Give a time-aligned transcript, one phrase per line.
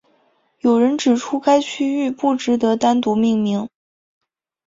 [0.61, 3.69] 有人指出该区域不值得单独命名。